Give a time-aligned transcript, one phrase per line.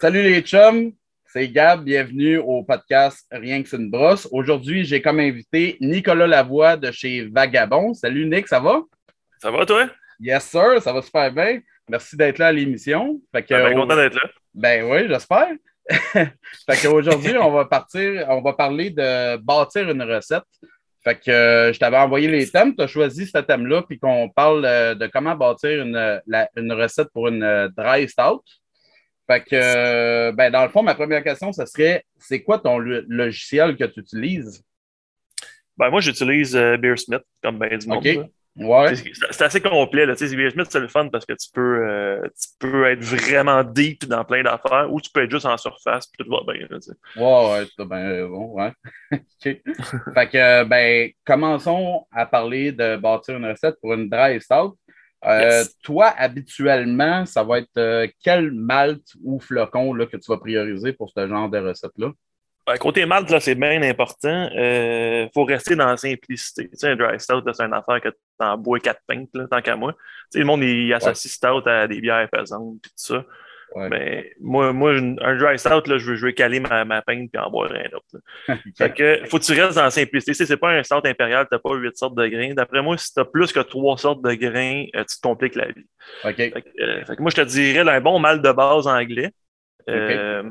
[0.00, 0.92] Salut les chums,
[1.26, 4.26] c'est Gab, bienvenue au podcast Rien que c'est une brosse.
[4.32, 7.92] Aujourd'hui, j'ai comme invité Nicolas Lavoie de chez Vagabond.
[7.92, 8.80] Salut Nick, ça va?
[9.42, 9.90] Ça va toi?
[10.18, 11.60] Yes sir, ça va super bien.
[11.86, 13.20] Merci d'être là à l'émission.
[13.30, 14.30] Fait que, ben, content d'être là.
[14.54, 15.50] Ben oui, j'espère.
[15.90, 20.44] fait qu'aujourd'hui, on va partir, on va parler de bâtir une recette.
[21.04, 24.30] Fait que euh, je t'avais envoyé les thèmes, tu as choisi ce thème-là, puis qu'on
[24.30, 26.22] parle euh, de comment bâtir une,
[26.56, 28.42] une recette pour une euh, dry stout.
[29.30, 32.78] Fait que, euh, ben, dans le fond, ma première question, ce serait c'est quoi ton
[32.78, 34.64] logiciel que tu utilises?
[35.76, 38.28] Ben, moi, j'utilise euh, Beersmith comme ben du monde.
[38.56, 38.92] Ouais.
[39.30, 40.04] C'est assez complet.
[40.04, 40.14] Là.
[40.14, 44.24] Beersmith, c'est le fun parce que tu peux, euh, tu peux être vraiment deep dans
[44.24, 46.66] plein d'affaires ou tu peux être juste en surface puis tout va bien.
[46.68, 46.78] Là,
[47.16, 48.46] ouais, as bien raison.
[48.46, 48.72] Ouais.
[49.40, 49.62] fait
[50.28, 54.76] que, ben, commençons à parler de bâtir une recette pour une dry stout.
[55.26, 60.38] Euh, toi, habituellement, ça va être euh, quel malt ou flocon là, que tu vas
[60.38, 62.10] prioriser pour ce genre de recette-là?
[62.66, 64.48] Ben, côté malt, c'est bien important.
[64.52, 66.68] Il euh, faut rester dans la simplicité.
[66.70, 69.60] Tu sais, un dry stout, c'est une affaire que tu en bois quatre pintes, tant
[69.60, 69.92] qu'à moi.
[69.92, 69.98] Tu
[70.30, 73.24] sais, le monde il associe stout à des bières pesantes et tout ça.
[73.76, 77.30] Mais moi, moi, un dry stout, là, je, veux, je veux caler ma, ma peinte
[77.32, 78.58] puis en boire un autre.
[78.76, 80.34] fait que, faut que tu restes dans la simplicité.
[80.34, 82.54] Si c'est pas un stout impérial, tu n'as pas huit sortes de grains.
[82.54, 85.54] D'après moi, si tu as plus que trois sortes de grains, euh, tu te compliques
[85.54, 85.86] la vie.
[86.24, 86.36] OK.
[86.36, 89.30] Fait que, euh, fait que moi, je te dirais un bon mal de base anglais.
[89.88, 90.42] Euh,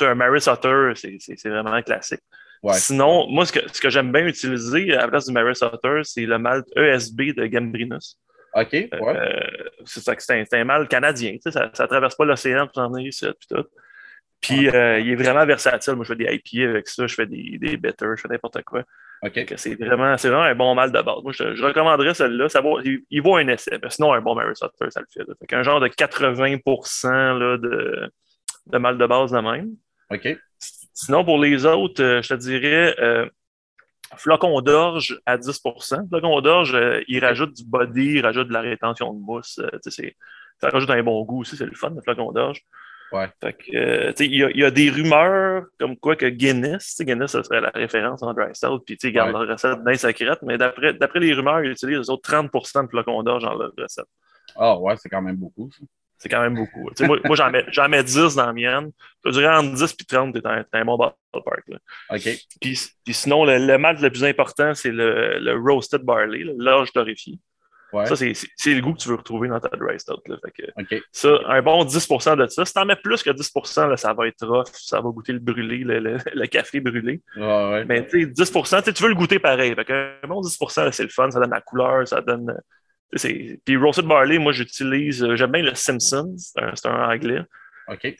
[0.00, 2.20] un Mary Sutter, c'est vraiment classique.
[2.74, 6.00] Sinon, moi, ce que, ce que j'aime bien utiliser à la place du Mary Sutter,
[6.04, 8.18] c'est le malt ESB de Gambrinus.
[8.54, 8.88] OK, ouais.
[9.00, 9.40] Euh,
[9.84, 11.36] c'est un, mal canadien.
[11.40, 13.26] Ça ne traverse pas l'océan pour s'en venir ici.
[13.40, 13.64] Puis, tout.
[14.40, 15.94] puis euh, il est vraiment versatile.
[15.94, 18.62] Moi, je fais des IPA avec ça, je fais des, des bitters, je fais n'importe
[18.62, 18.84] quoi.
[19.22, 19.54] OK.
[19.56, 21.22] C'est vraiment, vraiment un bon mal de base.
[21.22, 22.48] Moi, je, recommanderais celui-là.
[22.48, 22.60] Ça
[23.10, 23.78] il, vaut un essai.
[23.82, 25.24] Mais sinon, un bon Mary Sutter, ça le fait.
[25.24, 26.58] fait un genre de 80
[27.38, 28.10] là, de,
[28.66, 29.70] de mal de base de même.
[30.10, 30.36] OK.
[30.58, 32.94] Sinon, pour les autres, euh, je te dirais
[34.16, 35.62] Flocon d'orge à 10
[36.08, 39.60] Flocon d'orge, euh, il rajoute du body, il rajoute de la rétention de mousse.
[39.60, 39.78] Euh,
[40.60, 42.62] ça rajoute un bon goût aussi, c'est le fun, le flocon d'orge.
[43.12, 43.28] Ouais.
[43.74, 47.70] Euh, il y, y, a des rumeurs comme quoi que Guinness, Guinness, ça serait la
[47.70, 51.62] référence en dry stout, puis ils gardent leur recette bien secrète, mais d'après les rumeurs,
[51.62, 54.06] ils utilisent autres 30% de flocon d'orge dans leur recette.
[54.56, 55.84] Ah ouais, c'est quand même beaucoup, ça.
[56.22, 56.88] C'est quand même beaucoup.
[57.00, 58.92] moi, moi j'en mets, mets, 10 dans la mienne.
[59.24, 61.64] Je dirais entre 10 et 30, t'es un, un bon ballpark.
[61.66, 61.78] Là.
[62.10, 62.28] OK.
[62.60, 66.92] Puis, puis sinon, le, le malt le plus important, c'est le, le, roasted barley, l'orge
[66.92, 67.40] torréfié.
[67.92, 68.06] Ouais.
[68.06, 70.20] Ça, c'est le goût que tu veux retrouver dans ta dry stout.
[70.28, 70.36] Là.
[70.44, 71.02] Fait que.
[71.10, 72.64] Ça, un bon 10% de ça.
[72.64, 75.40] Si t'en mets plus que 10 là, ça va être rough, ça va goûter le
[75.40, 77.20] brûlé, le, le, café brûlé.
[77.36, 77.84] Ouais, ouais.
[77.84, 78.52] Mais tu sais, 10
[78.94, 79.74] tu veux le goûter pareil.
[79.74, 82.56] Fait que, un bon 10% c'est le fun, ça donne la couleur, ça donne
[83.64, 87.42] puis Roasted Barley, moi, j'utilise, euh, j'aime bien le Simpson, c'est un, anglais.
[87.88, 88.14] OK.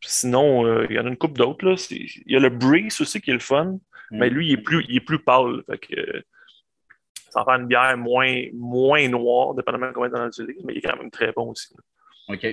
[0.00, 1.64] Sinon, euh, il y en a une couple d'autres.
[1.90, 3.78] Il y a le Breeze aussi qui est le fun,
[4.10, 4.18] mm.
[4.18, 5.62] mais lui, il est plus, il est plus pâle.
[5.66, 6.22] Fait que,
[7.30, 10.78] ça va faire une bière moins, moins noire, dépendamment de combien tu utilises, mais il
[10.78, 11.74] est quand même très bon aussi.
[12.28, 12.46] OK.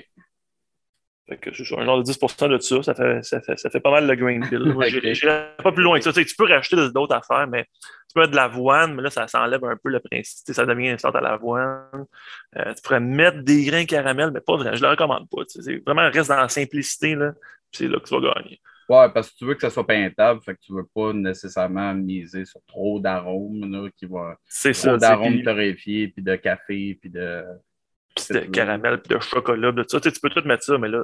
[1.27, 3.89] Fait que un genre de 10% de ça, ça fait, ça fait, ça fait pas
[3.89, 4.75] mal le grain bill.
[4.79, 6.13] Je pas plus loin que ça.
[6.13, 9.09] Tu, sais, tu peux racheter d'autres affaires, mais tu peux mettre de l'avoine, mais là,
[9.09, 10.53] ça s'enlève un peu le principe.
[10.53, 12.05] Ça devient une sorte à l'avoine.
[12.57, 14.75] Euh, tu pourrais mettre des grains caramel, mais pas vraiment.
[14.75, 15.43] Je le recommande pas.
[15.45, 17.33] Tu sais, vraiment, reste dans la simplicité, là,
[17.71, 18.61] c'est là que tu vas gagner.
[18.87, 21.95] Ouais, parce que tu veux que ça soit peintable, fait que tu veux pas nécessairement
[21.95, 24.37] miser sur trop d'arômes qui va.
[24.47, 24.89] C'est ça.
[24.89, 27.43] Trop d'arômes torréfiés, puis de café, puis de
[28.29, 29.99] de caramel, puis de chocolat, de ça.
[29.99, 31.03] Tu, peux tout mettre ça, mais là,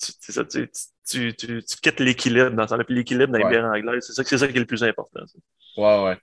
[0.00, 0.70] tu, ça, tu,
[1.08, 2.76] tu, tu, quittes l'équilibre dans ça.
[2.84, 5.20] Puis l'équilibre dans les bières anglaises, c'est ça, c'est ça qui est le plus important.
[5.76, 6.16] Ouais, ouais.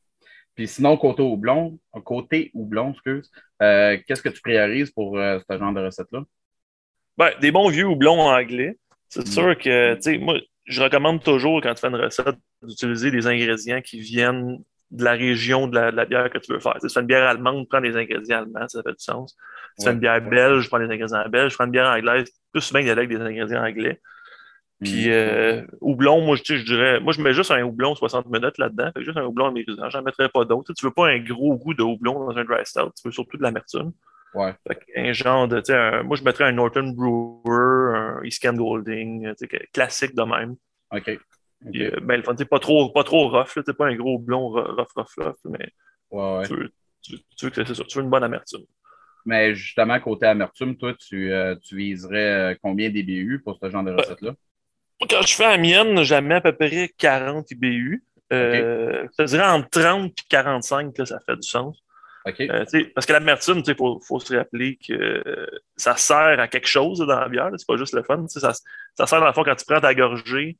[0.56, 3.30] Puis sinon, côté houblon, côté houblon, excuse,
[3.62, 6.24] euh, qu'est-ce que tu priorises pour euh, ce genre de recette-là?
[7.18, 8.78] Ben, des bons vieux houblons anglais.
[9.10, 9.32] C'est mm.
[9.32, 13.28] sûr que, tu sais, moi, je recommande toujours, quand tu fais une recette, d'utiliser des
[13.28, 14.60] ingrédients qui viennent
[14.91, 16.75] de la région de la, bière que tu veux faire.
[16.79, 19.35] Si tu fais une bière allemande, prends des ingrédients allemands, ça fait du sens.
[19.78, 21.52] Si tu fais une bière belge, prends des ingrédients belges.
[21.52, 23.99] Je prends une bière anglaise, plus souvent il y a avec des ingrédients anglais.
[24.82, 25.11] Puis, mm.
[25.11, 28.91] euh, houblon, moi, je, dirais, moi, je mets juste un houblon 60 minutes là-dedans.
[28.97, 29.90] juste un houblon américain.
[29.90, 30.73] J'en mettrais pas d'autres.
[30.73, 32.91] Tu veux pas un gros goût de houblon dans un dry stout.
[32.96, 33.91] Tu veux surtout de l'amertume.
[34.34, 34.53] Ouais.
[34.97, 39.34] un genre de, tu sais, moi, je mettrais un Norton Brewer, un East Golding,
[39.73, 40.55] classique de même.
[40.91, 41.20] OK.
[41.67, 41.85] Okay.
[41.85, 45.13] Euh, ben, le pas trop, pas trop rough, c'est pas un gros blond rough, rough,
[45.17, 45.72] rough, mais
[46.11, 46.72] ouais, Tu, veux,
[47.37, 48.66] tu, veux que c'est ça, tu veux une bonne amertume.
[49.25, 53.84] Mais justement, côté amertume, toi, tu, euh, tu viserais euh, combien d'IBU pour ce genre
[53.84, 54.34] de recette-là?
[55.09, 55.93] Quand je fais la mienne,
[56.23, 58.03] mets à peu près 40 IBU.
[58.31, 58.57] Okay.
[58.57, 61.85] je te dirais entre 30 et 45, là, ça fait du sens.
[62.28, 62.66] Euh,
[62.96, 65.47] parce que l'amertume, il faut, faut, se rappeler que
[65.78, 67.52] ça sert à quelque chose dans la bière.
[67.55, 68.25] C'est pas juste le fun.
[68.28, 68.52] Ça,
[68.96, 70.57] ça, sert dans le fond quand tu prends ta gorgée.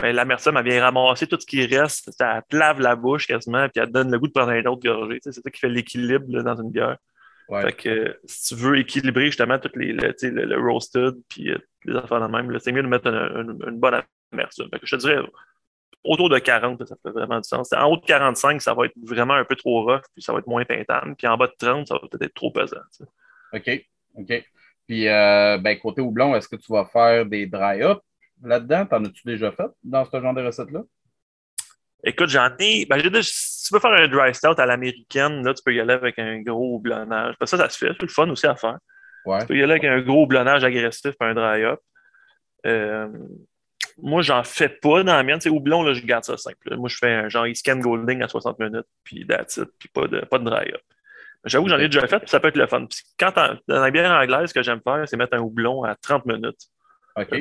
[0.00, 2.10] Mais l'amertume, elle vient ramasser tout ce qui reste.
[2.12, 4.64] Ça te lave la bouche quasiment, puis elle te donne le goût de prendre un
[4.64, 5.18] autre gorgée.
[5.22, 6.96] C'est ça qui fait l'équilibre dans une bière.
[7.60, 11.96] Fait que si tu veux équilibrer justement toutes les, le, le, roasted puis euh, les
[11.96, 14.02] affaires de même, c'est mieux de mettre une, bonne
[14.32, 14.68] amertume.
[14.70, 15.18] Fait que je te dirais
[16.04, 17.72] autour de 40, ça fait vraiment du sens.
[17.72, 20.38] En haut de 45, ça va être vraiment un peu trop rough, puis ça va
[20.38, 21.14] être moins peintable.
[21.16, 22.80] Puis en bas de 30, ça va peut-être être trop pesant.
[23.52, 23.86] OK.
[24.14, 24.44] OK.
[24.86, 28.00] Puis euh, ben, côté houblon, est-ce que tu vas faire des dry-up
[28.42, 28.86] là-dedans?
[28.86, 30.82] T'en as-tu déjà fait dans ce genre de recette-là?
[32.04, 32.84] Écoute, j'en ai.
[32.86, 35.94] Ben, si tu veux faire un dry stout à l'américaine, là, tu peux y aller
[35.94, 37.36] avec un gros houblonnage.
[37.44, 37.92] Ça, ça se fait.
[37.92, 38.78] C'est le fun aussi à faire.
[39.40, 41.78] Tu peux y aller avec un gros houblonnage agressif et un dry-up.
[42.66, 43.08] Euh,
[43.98, 45.40] moi, j'en fais pas dans la mienne.
[45.40, 46.76] C'est houblon, là, je garde ça simple.
[46.76, 50.08] Moi, je fais un genre scan golding à 60 minutes, puis that's it, puis pas
[50.08, 50.82] de, pas de dry-up.
[51.44, 52.86] J'avoue que j'en ai déjà fait, puis ça peut être le fun.
[52.86, 55.96] Puis quand dans la bière anglaise, ce que j'aime faire, c'est mettre un houblon à
[55.96, 56.68] 30 minutes.
[57.16, 57.40] OK.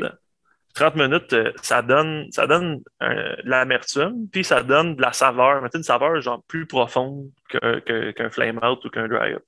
[0.74, 5.14] 30 minutes, euh, ça donne, ça donne euh, de l'amertume, puis ça donne de la
[5.14, 9.44] saveur, mais une saveur genre plus profonde qu'un flame out ou qu'un dry up.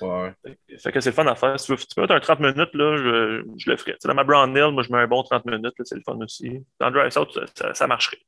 [0.00, 0.32] Ouais.
[0.78, 1.58] Fait que c'est le fun à faire.
[1.60, 3.96] Si tu, veux, tu peux mettre un 30 minutes, là, je, je le ferais.
[4.04, 6.64] dans ma brown nail, moi, je mets un bon 30 minutes, c'est le fun aussi.
[6.80, 8.18] Dans le dry out, ça, ça, marcherait.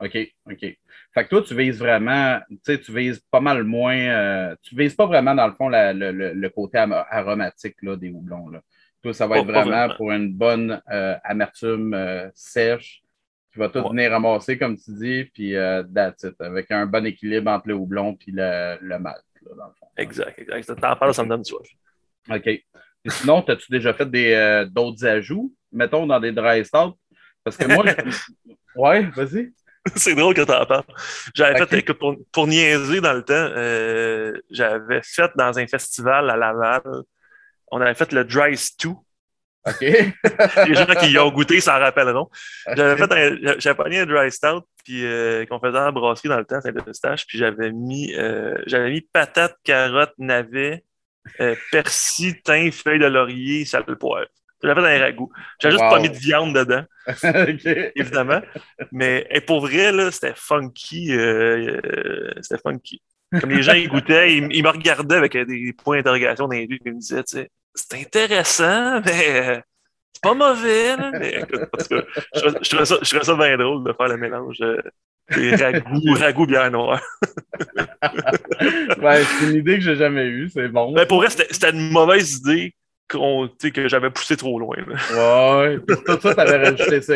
[0.00, 0.16] OK,
[0.46, 0.60] OK.
[0.60, 4.76] Fait que toi, tu vises vraiment, tu sais, tu vises pas mal moins, euh, tu
[4.76, 8.48] vises pas vraiment, dans le fond, le, le, côté aromatique là, des houblons.
[8.48, 8.60] Là
[9.12, 13.02] ça va être vraiment, pour une bonne euh, amertume euh, sèche
[13.52, 17.06] qui va tout venir ramasser, comme tu dis, puis euh, that's it, avec un bon
[17.06, 19.86] équilibre entre le houblon et le, le malt, dans le fond.
[19.96, 20.80] Exact, exact.
[20.80, 21.68] T'en parles, ça me donne soif.
[22.30, 22.46] OK.
[22.46, 26.98] Et sinon, as-tu déjà fait des, d'autres ajouts, mettons, dans des dry stouts?
[27.44, 27.84] Parce que moi,
[28.76, 29.52] ouais, vas-y.
[29.94, 30.84] C'est drôle que tu en parles.
[31.34, 36.36] J'avais fait, écoute, pour, pour, niaiser dans le temps, j'avais fait dans un festival à
[36.36, 36.82] Laval
[37.74, 38.94] on avait fait le Dry Stew.
[39.66, 39.80] OK.
[39.80, 42.28] Les gens qui y ont goûté s'en rappelleront.
[42.76, 46.38] J'avais fait un, j'avais pogné un dry stout puis euh, qu'on faisait en brasserie dans
[46.38, 50.84] le temps, Saint-Eustache, puis j'avais mis euh, j'avais mis patate, carotte, navet,
[51.40, 54.28] euh, persil, thym, feuille de laurier, sale poivre.
[54.62, 55.32] J'avais fait un ragoût.
[55.60, 56.84] J'avais juste pas mis de viande dedans.
[57.96, 58.40] Évidemment.
[58.92, 61.08] Mais pour vrai, là, c'était funky.
[62.40, 63.02] c'était funky.
[63.40, 66.78] Comme les gens ils goûtaient, ils, me regardaient avec des points d'interrogation dans les yeux,
[66.84, 69.62] ils me disaient, tu sais, c'est intéressant, mais
[70.12, 70.96] c'est pas mauvais.
[71.12, 74.58] Mais écoute, que je, trouvais ça, ça bien drôle de faire le mélange
[75.34, 77.02] des ragoûts, ragoûts bière noire.
[79.02, 80.92] ouais, c'est une idée que j'ai jamais eue, c'est bon.
[80.92, 82.74] Mais pour vrai, c'était une mauvaise idée
[83.08, 84.76] que j'avais poussé trop loin.
[84.76, 87.14] Ouais, tout ça, t'avais rajouté ça,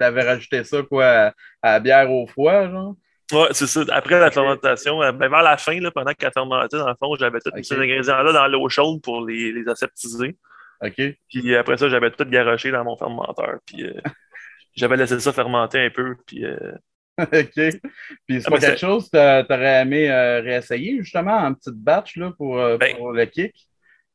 [0.00, 1.32] avais rajouté ça quoi,
[1.62, 2.96] à la bière au foie, genre?
[3.32, 3.84] Oui, c'est ça.
[3.90, 7.14] Après la fermentation, euh, ben, vers la fin, là, pendant qu'elle fermentait, dans le fond,
[7.16, 10.36] j'avais tous ces ingrédients-là dans l'eau chaude pour les, les aseptiser.
[10.82, 11.00] OK.
[11.28, 13.58] Puis après ça, j'avais tout garoché dans mon fermenteur.
[13.66, 13.92] Puis euh,
[14.76, 16.16] j'avais laissé ça fermenter un peu.
[16.26, 16.72] Puis, euh,
[17.18, 17.30] OK.
[17.52, 22.16] Puis c'est ah, pas quelque chose que tu aurais aimé réessayer, justement, en petite batch
[22.16, 23.54] là, pour, ben, pour le kick?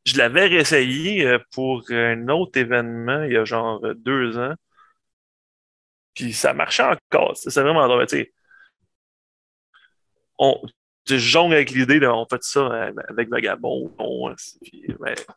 [0.06, 4.56] Je l'avais réessayé pour un autre événement il y a genre deux ans.
[6.16, 7.36] Puis ça marchait encore.
[7.38, 8.06] C'est vraiment drôle.
[8.07, 8.32] Tu sais,
[10.39, 10.59] on,
[11.07, 13.91] je jongle avec l'idée de on fait ça euh, avec Vagabond.
[13.97, 14.35] Ben,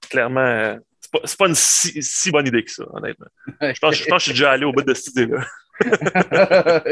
[0.09, 3.27] clairement, euh, c'est pas, pas une si, bonne idée que ça, honnêtement.
[3.61, 5.45] Je pense, je pense que je suis déjà allé au bout de cette idée-là.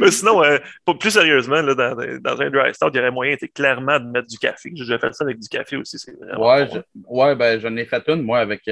[0.00, 0.58] Mais sinon, euh,
[0.98, 4.28] plus sérieusement, là, dans, dans, un dry start, il y aurait moyen clairement de mettre
[4.28, 4.70] du café.
[4.74, 5.98] J'ai fait ça avec du café aussi.
[6.38, 8.62] ouais, je, ouais, ben, j'en ai fait une, moi, avec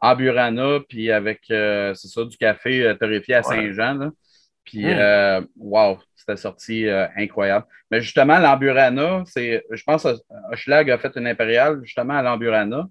[0.00, 4.12] Amburana, puis avec, c'est ça, du café torréfié à Saint-Jean.
[4.70, 5.46] Puis, hmm.
[5.56, 5.98] wow,
[6.28, 7.66] c'était sorti euh, incroyable.
[7.90, 10.14] Mais justement, l'Amburana, c'est, je pense que
[10.52, 12.86] Hochelag a fait une impériale justement à l'Amburana.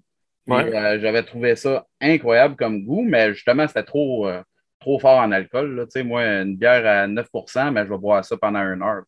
[0.50, 4.42] Euh, j'avais trouvé ça incroyable comme goût, mais justement, c'était trop, euh,
[4.80, 5.76] trop fort en alcool.
[5.76, 6.02] Là.
[6.02, 7.26] Moi, une bière à 9
[7.72, 9.02] mais je vais boire ça pendant une heure.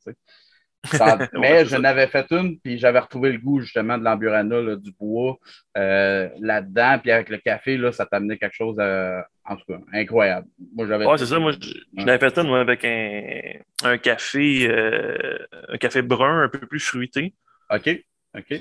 [1.34, 5.38] mais je n'avais fait une, puis j'avais retrouvé le goût justement de l'amburana, du bois
[5.74, 10.46] là-dedans, puis avec le café, là, ça t'amenait quelque chose de en tout cas, incroyable.
[10.74, 11.04] Moi, j'avais.
[11.04, 11.40] Ouais, c'est ça.
[11.40, 13.40] Moi, je, l'avais fait une avec un,
[13.82, 15.38] un café, euh,
[15.68, 17.34] un café brun un peu plus fruité.
[17.68, 18.04] OK.
[18.38, 18.60] OK.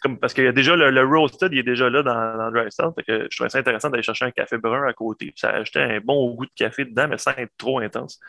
[0.00, 2.52] comme, parce qu'il y a déjà le, le, roasted, il est déjà là dans, dans
[2.52, 2.68] Dry
[3.04, 5.32] que je trouvais ça intéressant d'aller chercher un café brun à côté.
[5.34, 8.20] ça ajoutait un bon goût de café dedans, mais sans être trop intense.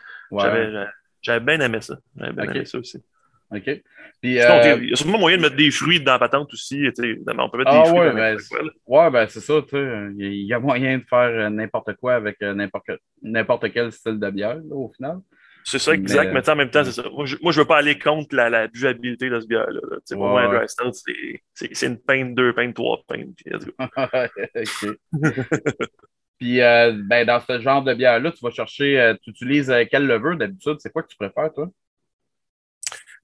[1.21, 1.99] J'avais bien aimé ça.
[2.17, 3.03] J'avais bien aimé ça aussi.
[3.53, 3.81] OK.
[4.21, 6.87] Puis, euh, il y a sûrement moyen de mettre des fruits dans la patente aussi.
[6.87, 7.99] On peut mettre des ah, fruits.
[7.99, 8.37] Ouais, ben,
[8.87, 9.61] ouais, ben c'est ça.
[9.73, 12.53] Il y a moyen de faire euh, n'importe quoi avec euh,
[13.21, 15.17] n'importe quel style de bière, au final.
[15.65, 16.33] C'est ça, exact.
[16.33, 17.03] Mais, en même temps, c'est ça.
[17.09, 19.79] Moi, je, ne veux pas aller contre la, la buvabilité de ce bière-là.
[20.11, 20.91] Pour moi, un dry stout,
[21.53, 23.37] c'est une pinte, deux pintes, trois pintes.
[26.43, 29.85] Puis, euh, ben, dans ce genre de bière-là, tu vas chercher, euh, tu utilises euh,
[29.89, 30.75] quel lever d'habitude?
[30.79, 31.69] C'est quoi que tu préfères, toi?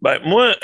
[0.02, 0.56] Ben, moi,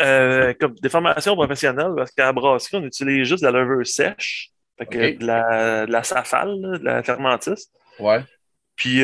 [0.60, 4.50] comme des formations professionnelles, parce qu'à la brasserie, on utilise juste de la levure sèche,
[4.78, 7.72] fait que de, la, de la safale, de la fermentiste.
[8.00, 8.24] Ouais.
[8.76, 9.04] Puis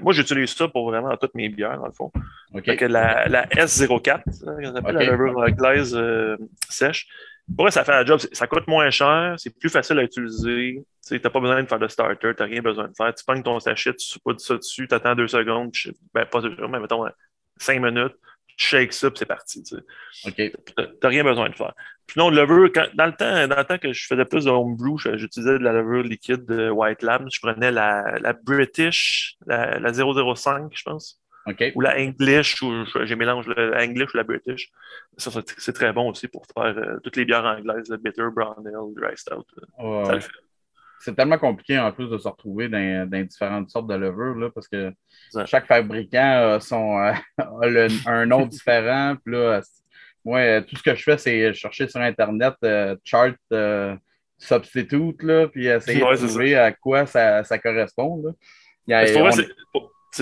[0.00, 2.10] moi, j'utilise ça pour vraiment toutes mes bières, dans le fond.
[2.64, 5.98] Fait que la, la S04, qu'on appelle la levure glaise
[6.68, 7.06] sèche,
[7.54, 8.18] pour ça fait un job.
[8.32, 10.82] Ça coûte moins cher, c'est plus facile à utiliser.
[11.06, 13.14] Tu n'as pas besoin de faire de starter, tu n'as rien besoin de faire.
[13.14, 15.70] Tu pognes ton sachet, tu pas ça dessus, tu attends deux secondes,
[16.12, 17.06] ben pas deux secondes, mais mettons
[17.56, 18.16] cinq minutes,
[18.56, 19.62] tu shakes ça, puis c'est parti.
[19.62, 19.76] Tu
[20.26, 21.74] n'as rien besoin de faire.
[22.06, 24.50] Puis non, le lever, dans, le temps, dans le temps que je faisais plus de
[24.50, 27.26] homebrew, j'utilisais de la levure liquide de White Lab.
[27.30, 31.20] Je prenais la, la British, la, la 005, je pense.
[31.74, 34.70] Ou la English, ou j'ai mélange la English ou la British.
[35.16, 38.66] Ça, c'est très bon aussi pour faire euh, toutes les bières anglaises, le bitter, brown
[38.66, 39.46] ale, dry stout.
[41.00, 44.68] C'est tellement compliqué en plus de se retrouver dans, différentes sortes de levures, là, parce
[44.68, 44.92] que
[45.44, 47.12] chaque fabricant a, son, euh,
[48.06, 49.16] a un nom différent.
[49.24, 49.60] Puis là,
[50.24, 53.36] moi, tout ce que je fais, c'est chercher sur Internet euh, chart
[54.38, 58.22] substitute, là, puis essayer de trouver à quoi ça, ça correspond.
[58.22, 58.32] Là.
[58.86, 59.30] Il y a,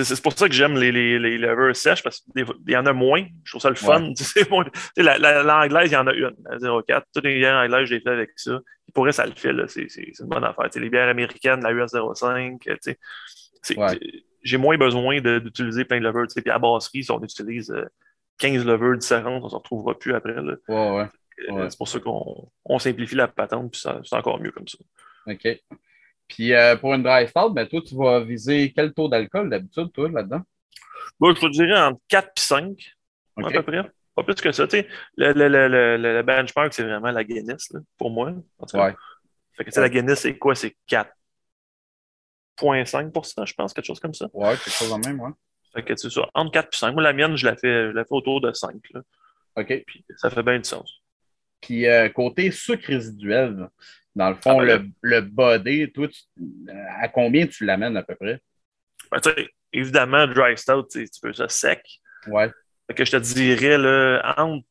[0.03, 2.93] c'est pour ça que j'aime les, les, les levures sèches parce qu'il y en a
[2.93, 3.25] moins.
[3.43, 3.99] Je trouve ça le fun.
[4.97, 7.07] L'anglaise, il y en a une, la 04.
[7.13, 8.59] Toutes les bières anglaises, je les fais avec ça.
[8.93, 9.53] Pour ça le fait.
[9.67, 10.69] C'est une bonne affaire.
[10.75, 12.61] les bières américaines, la US 05.
[14.43, 16.27] J'ai moins besoin d'utiliser plein de levures.
[16.35, 17.73] Puis à brasserie, si on utilise
[18.39, 20.35] 15 euh, levures différentes, on ne s'en retrouvera plus après.
[20.35, 20.55] Là.
[21.49, 24.77] Euh, c'est pour ça qu'on simplifie la patente, puis c'est encore mieux comme ça.
[25.27, 25.47] OK.
[26.27, 29.91] Puis euh, pour une dry stout, ben, toi, tu vas viser quel taux d'alcool d'habitude,
[29.91, 30.41] toi, là-dedans?
[31.19, 32.95] Moi, je te dirais entre 4 et 5,
[33.37, 33.91] à peu près.
[34.15, 34.67] Pas plus que ça.
[34.67, 34.83] Tu
[35.17, 38.33] le, le, le, le, benchmark, c'est vraiment la Guinness, pour moi.
[38.73, 38.95] ouais.
[39.53, 40.55] Fait que, la Guinness, c'est quoi?
[40.55, 44.27] C'est 4,5% je pense, quelque chose comme ça.
[44.33, 45.31] Ouais, quelque chose en même, ouais.
[45.73, 46.93] Fait que c'est ça, entre 4 et 5.
[46.93, 48.75] Moi, la mienne, je la fais, je la fais autour de 5.
[48.93, 49.01] Là.
[49.57, 49.83] OK.
[49.85, 51.01] Puis ça fait bien du sens.
[51.61, 53.69] Puis euh, côté sucre résiduel,
[54.15, 56.07] dans le fond, ah, ben le, body, toi,
[56.99, 58.41] à combien tu l'amènes à peu près?
[59.11, 59.19] Ben,
[59.73, 61.81] évidemment, dry stout, tu peux ça sec.
[62.27, 62.49] Ouais.
[62.87, 64.65] Fait que je te dirais là, entre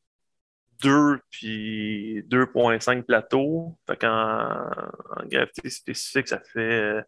[0.83, 3.77] 2 et 2,5 plateaux.
[3.87, 7.03] Fait qu'en en gravité spécifique, ça fait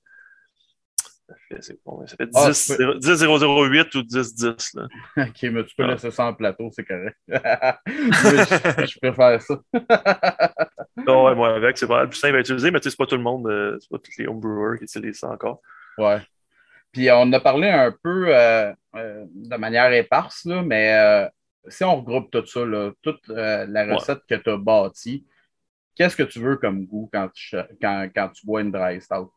[1.29, 4.75] ça fait, ça fait 10, ah, 10 008 ou 10 10.
[4.75, 4.89] Là.
[5.17, 5.89] ok, mais tu peux ah.
[5.89, 7.17] laisser ça en plateau, c'est correct.
[7.27, 9.61] je, je, préfère ça.
[11.05, 12.97] non, ouais, moi avec, c'est pas le plus simple à utiliser, mais tu sais, c'est
[12.97, 15.61] pas tout le monde, euh, c'est pas tous les homebrewers qui utilisent ça encore.
[15.99, 16.21] Ouais.
[16.93, 21.29] Puis on a parlé un peu euh, euh, de manière éparse, là, mais
[21.69, 25.27] si on regroupe tout ça, là, toute la recette que tu as bâtie,
[25.97, 29.33] qu'est-ce que tu veux comme goût quand tu, quand, quand tu bois une dry stout?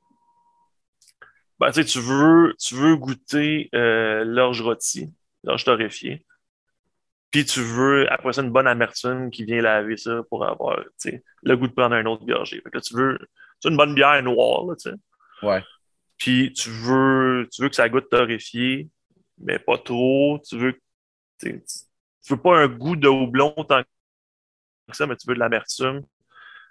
[1.59, 5.11] Ben, tu veux, tu veux goûter euh, l'orge rôti,
[5.43, 6.25] l'orge torréfiée.
[7.31, 10.79] Puis tu veux, après ça, une bonne amertume qui vient laver ça pour avoir
[11.43, 12.61] le goût de prendre un autre gorgée.
[12.61, 13.19] Fait que tu veux,
[13.59, 14.95] tu veux une bonne bière noire, là, tu sais.
[15.43, 15.63] Ouais.
[16.17, 18.89] Puis tu veux, tu veux que ça goûte torréfié,
[19.37, 20.39] mais pas trop.
[20.47, 20.79] Tu veux,
[21.39, 21.61] tu
[22.29, 26.01] veux pas un goût de houblon tant que ça, mais tu veux de l'amertume.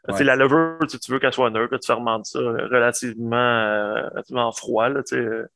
[0.09, 0.25] Ouais.
[0.25, 5.03] La levure, tu veux qu'elle soit neutre, tu fermentes ça relativement, euh, relativement froid, là,
[5.13, 5.47] euh,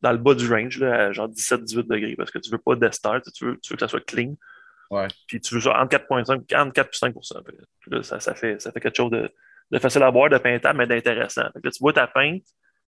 [0.00, 3.18] dans le bas du range, là, genre 17-18 degrés, parce que tu veux pas d'ester,
[3.34, 4.34] tu veux, tu veux que ça soit clean.
[4.90, 5.06] Ouais.
[5.28, 7.14] Puis tu veux ça entre 4,5 entre 4 et 5
[7.86, 9.30] là, ça, ça, fait, ça fait quelque chose de,
[9.70, 11.48] de facile à boire, de peintable, mais d'intéressant.
[11.62, 12.52] tu bois ta pinte, tu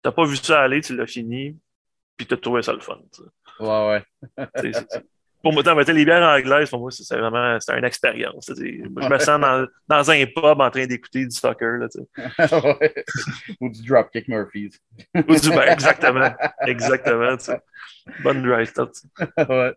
[0.04, 1.58] n'as pas vu ça aller, tu l'as fini,
[2.16, 3.00] puis tu as trouvé ça le fun.
[3.60, 4.02] Ouais,
[4.38, 4.46] ouais
[5.42, 8.50] pour moi, les bières anglaises, pour moi, c'est vraiment c'est une expérience.
[8.56, 11.78] Je me sens dans, dans, un pub en train d'écouter du soccer.
[11.78, 11.88] Là,
[12.80, 13.04] ouais.
[13.60, 14.78] Ou du Dropkick Murphys.
[15.16, 16.32] Ou du, ben, exactement.
[16.66, 17.36] Exactement.
[18.22, 18.94] Bonne dry start.
[19.48, 19.74] ouais.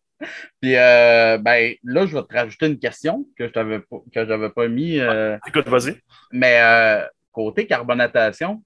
[0.61, 4.99] Puis euh, ben, là, je vais te rajouter une question que je n'avais pas, mis.
[4.99, 5.99] Euh, écoute, vas-y.
[6.31, 8.63] Mais euh, côté carbonatation,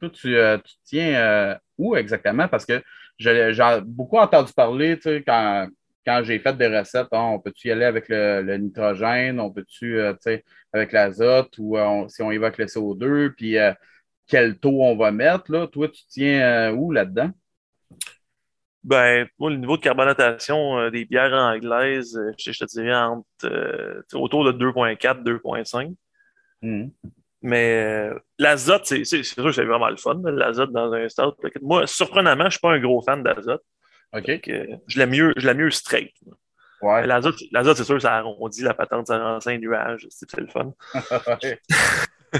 [0.00, 2.48] toi, tu, tu tiens où exactement?
[2.48, 2.82] Parce que
[3.18, 3.50] j'ai
[3.84, 5.68] beaucoup entendu parler, quand
[6.06, 9.98] quand j'ai fait des recettes, hein, on peut-tu y aller avec le, nitrogène, on peut-tu,
[9.98, 10.14] euh,
[10.72, 13.72] avec l'azote ou euh, si on évoque le CO2, puis euh,
[14.28, 15.66] quel taux on va mettre, là?
[15.66, 17.30] Toi, tu tiens où là-dedans?
[18.84, 24.52] Ben, moi, le niveau de carbonatation des bières anglaises, je, te dirais entre, autour de
[24.52, 25.92] 2,4, 2,5.
[26.62, 26.88] Mmh.
[27.42, 31.34] Mais l'azote, c'est sûr que c'est vraiment le fun, l'azote dans un stout.
[31.62, 33.62] Moi, surprenamment, je ne suis pas un gros fan d'azote.
[34.12, 34.40] OK.
[34.86, 36.12] Je l'aime mieux, je l'aime mieux straight.
[36.82, 37.06] Ouais.
[37.06, 37.38] L'azote,
[37.76, 40.06] c'est sûr, ça arrondit la patente, ça rend un nuage.
[40.10, 40.74] C'est, le fun.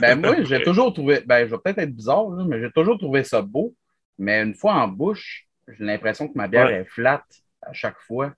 [0.00, 2.98] Ben moi, j'ai toujours trouvé, ben je vais peut-être être bizarre, là, mais j'ai toujours
[2.98, 3.74] trouvé ça beau.
[4.18, 6.80] Mais une fois en bouche, j'ai l'impression que ma bière Ouais.
[6.80, 8.32] est flatte à chaque fois.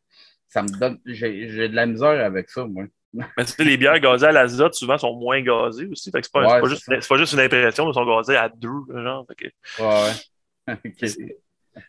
[0.49, 2.85] Ça me donne, j'ai, de la misère avec ça, moi.
[3.13, 6.11] Mais tu sais, les bières gazées à l'azote, souvent, sont moins gazées aussi.
[6.13, 9.27] C'est pas, Ouais, pas juste, pas une impression, ils sont gazées à deux, genre.
[9.37, 9.47] Que
[9.83, 10.13] Ouais,
[10.69, 11.39] ouais.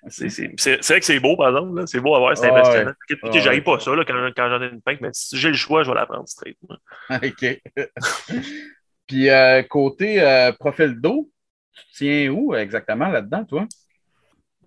[0.08, 1.84] C'est, vrai que c'est beau, par exemple.
[1.88, 2.94] C'est beau à voir, c'est impressionnant.
[3.34, 5.84] J'haïs pas ça là, quand, quand j'en ai une pinte, mais si j'ai le choix,
[5.84, 6.58] je vais la prendre straight.
[6.68, 6.78] moi.
[7.24, 7.62] OK.
[9.08, 11.32] Puis euh, côté euh, profil d'eau,
[11.74, 13.68] tu tiens où exactement là-dedans, toi?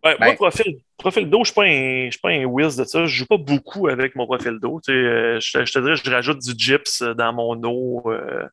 [0.05, 3.05] Ouais, Ben- Moi, profil, profil d'eau, je je suis pas un whiz de ça.
[3.07, 4.81] Je joue pas beaucoup avec mon profil d'eau.
[4.85, 8.03] Tu sais, euh, je, te- je te dirais, je rajoute du gyps dans mon eau,
[8.07, 8.49] euh,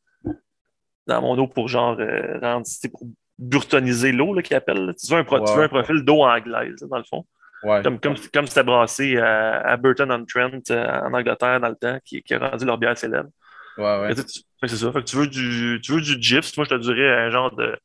[1.06, 3.02] dans mon eau pour genre euh, rendre, pour
[3.40, 4.94] burtoniser l'eau, là, qu'ils appellent.
[5.00, 7.26] Tu veux un, tu veux un profil d'eau anglaise, dans le fond.
[7.62, 7.82] Ouais.
[7.82, 12.22] Comme, comme, comme c'était brassé à, à Burton-on-Trent euh, en Angleterre dans le temps, qui,
[12.22, 13.28] qui a rendu leur bière célèbre.
[13.76, 14.14] Ouais, ouais.
[14.14, 14.92] C'est ça.
[14.92, 16.56] Fait que tu veux du, tu veux du gyps.
[16.56, 17.76] Moi, je te dirais un genre de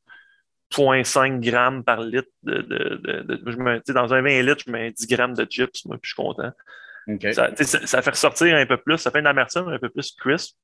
[0.74, 2.28] 0.5 grammes par litre.
[2.44, 5.08] De, de, de, de- je mets- tu sais, dans un 20 litres, je mets 10
[5.08, 6.52] grammes de gyps, moi, puis je suis content.
[7.86, 10.58] Ça fait ressortir un peu plus, ça fait une amertume un peu plus crisp.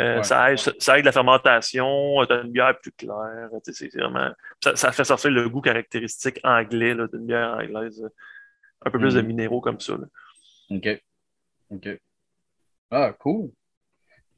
[0.00, 0.22] Euh, Ouais.
[0.24, 3.48] ça, aide, ça aide la fermentation, tu as une bière plus claire.
[3.64, 4.30] tu sais, C'est vraiment,
[4.62, 8.02] ça, ça fait sortir le goût caractéristique anglais d'une bière anglaise.
[8.84, 9.26] Un peu plus de Mhm.
[9.26, 9.92] minéraux comme ça.
[9.92, 10.06] là.
[10.70, 11.02] OK.
[11.70, 11.88] OK.
[12.90, 13.50] Ah, cool.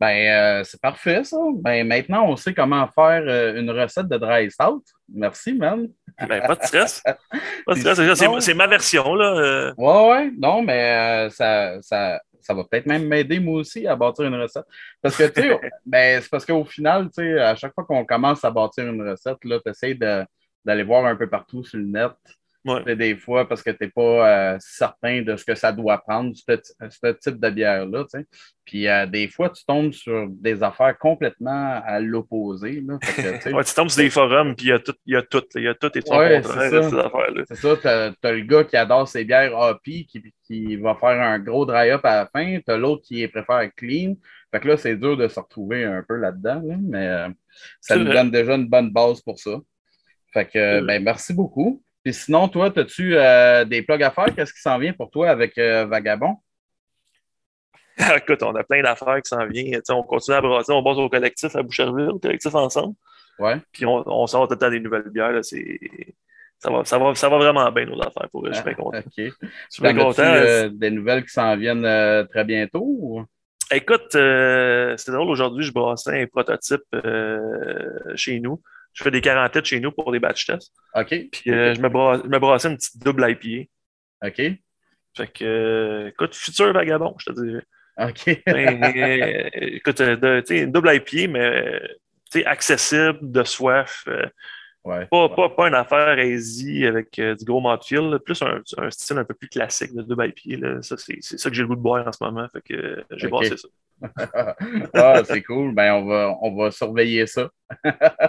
[0.01, 1.37] Ben, euh, c'est parfait, ça.
[1.55, 4.83] Ben, maintenant, on sait comment faire euh, une recette de dry stout.
[5.09, 5.89] Merci, man.
[6.29, 7.01] Ben, pas de stress.
[7.67, 8.41] Pas de stress.
[8.41, 9.15] C'est- ma version.
[9.15, 9.25] Là.
[9.37, 10.31] euh, Ouais, ouais.
[10.37, 14.35] Non, mais euh, ça, ça, ça va peut-être même m'aider, moi aussi, à bâtir une
[14.35, 14.67] recette.
[15.01, 18.05] Parce que, tu sais, ben, c'est parce qu'au final, tu sais, à chaque fois qu'on
[18.05, 22.13] commence à bâtir une recette, tu essaies d'aller voir un peu partout sur le net.
[22.65, 22.85] Ouais.
[22.85, 25.99] Tu Des fois, parce que tu n'es pas euh, certain de ce que ça doit
[25.99, 26.57] prendre, ce,
[26.91, 28.05] ce type de bière-là.
[28.05, 28.27] tu sais.
[28.65, 32.83] Puis euh, des fois, tu tombes sur des affaires complètement à l'opposé.
[32.83, 35.23] tu Ouais, tu tombes sur des forums, puis il y a tout, il y a
[35.23, 36.91] tout, il y a tout et tout Ouais, contraire c'est de ça.
[36.91, 37.43] ces affaires-là.
[37.49, 41.21] C'est ça, t'as as le gars qui adore ses bières hoppy, qui, qui va faire
[41.21, 42.59] un gros dry-up à la fin.
[42.65, 44.15] T'as l'autre qui préfère clean.
[44.51, 47.29] Fait que là, c'est dur de se retrouver un peu là-dedans, là, mais euh,
[47.81, 48.15] ça nous vrai.
[48.15, 49.59] donne déjà une bonne base pour ça.
[50.33, 51.83] Fait que, ben, merci beaucoup.
[52.05, 54.27] Puis sinon, toi, as-tu euh, des plugs à faire?
[54.35, 56.37] Qu'est-ce qui s'en vient pour toi avec euh, Vagabond?
[58.17, 59.81] Écoute, on a plein d'affaires qui s'en viennent.
[59.89, 62.95] On continue à brasser, on bosse au collectif à Boucherville, le collectif ensemble.
[63.39, 63.57] Ouais.
[63.73, 65.33] Puis on, on sort tout le temps des nouvelles bières.
[65.33, 65.43] là.
[65.43, 68.29] Ça, va, ça, va, ça va vraiment bien, nos affaires.
[68.31, 68.51] Pour eux.
[68.51, 68.99] Je suis bien content.
[68.99, 69.13] OK.
[69.17, 69.31] Je
[69.71, 70.23] suis content.
[70.23, 72.85] euh, des nouvelles qui s'en viennent euh, très bientôt?
[72.85, 73.25] ou?
[73.71, 76.83] Écoute, c'est drôle, aujourd'hui, je brassais un prototype
[78.15, 78.61] chez nous.
[78.95, 80.73] Je fais des quarantettes chez nous pour des batch tests.
[80.95, 81.09] OK.
[81.33, 83.69] Puis euh, je, me brasse, je me brassais une petite double IPA.
[84.27, 84.37] OK.
[85.17, 87.63] Fait que, euh, écoute, futur vagabond, je te dirais.
[87.99, 88.43] OK.
[88.49, 91.81] Euh, écoute, euh, de- une double IPA, mais
[92.47, 94.05] accessible, de soif.
[94.09, 94.27] euh,
[94.85, 95.07] ouais.
[95.07, 99.19] pas, pas, pas une affaire easy avec euh, du gros mouthfeel, plus un, un style
[99.19, 100.67] un peu plus classique de double IPA.
[100.67, 100.83] Là.
[100.83, 102.49] Ça, c'est, ça que j'ai le goût de boire en ce moment.
[102.53, 103.31] Fait que euh, j'ai Ok.
[103.33, 103.69] brassé ça.
[104.95, 105.75] Ah, c'est cool.
[105.75, 107.49] Ben, on va, on va surveiller ça.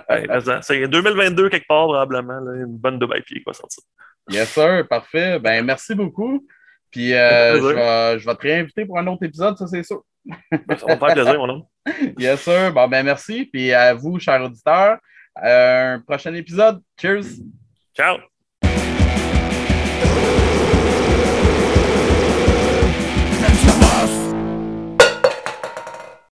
[0.09, 0.27] Ouais,
[0.61, 3.83] c'est 2022 quelque part, probablement, là, une bonne double IPA qui va sortir.
[4.29, 4.87] Yes, sir.
[4.89, 5.39] Parfait.
[5.39, 6.45] Ben, merci beaucoup.
[6.91, 10.03] Puis, euh, je, vais, je vais te réinviter pour un autre épisode, ça, c'est sûr.
[10.49, 11.63] Ça va faire plaisir, mon homme.
[12.17, 12.73] Yes, sir.
[12.73, 13.45] Bon, ben, merci.
[13.51, 14.97] Puis, à vous, chers auditeurs,
[15.43, 16.81] euh, un prochain épisode.
[16.99, 17.25] Cheers.
[17.95, 18.17] Ciao!